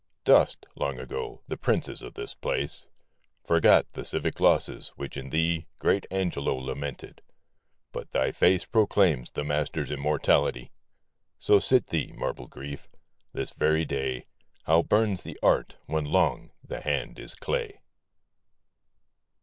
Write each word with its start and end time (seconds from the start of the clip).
Dust, 0.23 0.65
long 0.73 0.97
ago, 0.99 1.41
the 1.47 1.57
princes 1.57 2.01
of 2.01 2.15
this 2.15 2.33
place; 2.33 2.87
Forgot 3.45 3.93
the 3.93 4.03
civic 4.03 4.39
losses 4.39 4.87
which 4.95 5.15
in 5.15 5.29
thee 5.29 5.67
Great 5.77 6.07
Angelo 6.09 6.55
lamented; 6.55 7.21
but 7.91 8.11
thy 8.11 8.31
face 8.31 8.65
Proclaims 8.65 9.29
the 9.29 9.43
master's 9.43 9.91
immortality! 9.91 10.71
So 11.37 11.59
sit 11.59 11.85
thee, 11.85 12.11
marble 12.17 12.47
Grief! 12.47 12.89
this 13.33 13.53
very 13.53 13.85
day 13.85 14.25
How 14.63 14.81
burns 14.81 15.21
the 15.21 15.37
art 15.43 15.77
when 15.85 16.05
long 16.05 16.49
the 16.65 16.81
hand 16.81 17.19
is 17.19 17.35
clay 17.35 17.79